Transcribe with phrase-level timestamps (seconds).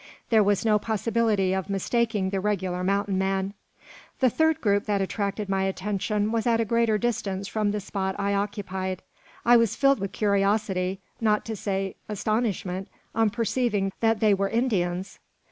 [0.31, 3.53] There was no possibility of mistaking the regular mountain man.
[4.19, 8.15] The third group that attracted my attention was at a greater distance from the spot
[8.17, 9.03] I occupied.
[9.45, 15.19] I was filled with curiosity, not to say astonishment, on perceiving that they were Indians.